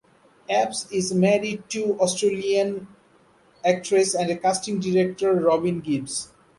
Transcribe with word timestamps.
Apps 0.49 0.91
is 0.91 1.13
married 1.13 1.69
to 1.69 1.95
Australian 1.99 2.87
actress 3.63 4.15
and 4.15 4.41
casting 4.41 4.79
director 4.79 5.31
Robyn 5.35 5.79
Gibbes. 5.79 6.29